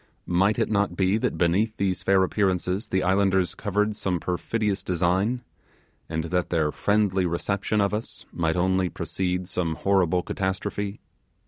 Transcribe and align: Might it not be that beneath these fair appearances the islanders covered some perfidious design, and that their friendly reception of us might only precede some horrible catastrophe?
Might 0.25 0.57
it 0.57 0.71
not 0.71 0.95
be 0.97 1.17
that 1.17 1.37
beneath 1.37 1.77
these 1.77 2.01
fair 2.01 2.23
appearances 2.23 2.87
the 2.87 3.03
islanders 3.03 3.53
covered 3.53 3.95
some 3.95 4.19
perfidious 4.19 4.81
design, 4.81 5.43
and 6.09 6.23
that 6.23 6.49
their 6.49 6.71
friendly 6.71 7.27
reception 7.27 7.79
of 7.79 7.93
us 7.93 8.25
might 8.31 8.55
only 8.55 8.89
precede 8.89 9.47
some 9.47 9.75
horrible 9.75 10.23
catastrophe? 10.23 11.01